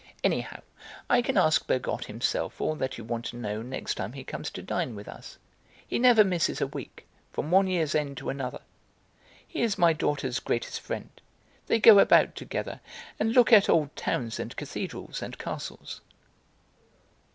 [0.23, 0.61] Anyhow,
[1.11, 4.49] I can ask Bergotte himself all that you want to know next time he comes
[4.49, 5.37] to dine with us.
[5.87, 8.61] He never misses a week, from one year's end to another.
[9.47, 11.11] He is my daughter's greatest friend.
[11.67, 12.79] They go about together,
[13.19, 16.01] and look at old towns and cathedrals and castles."